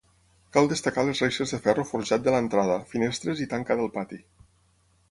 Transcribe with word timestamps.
Cal 0.55 0.69
destacar 0.71 1.03
les 1.09 1.21
reixes 1.25 1.53
de 1.55 1.59
ferro 1.67 1.85
forjat 1.91 2.27
de 2.29 2.35
l'entrada, 2.37 2.79
finestres 2.95 3.47
i 3.47 3.49
tanca 3.55 3.81
del 3.83 3.97
pati. 4.01 4.25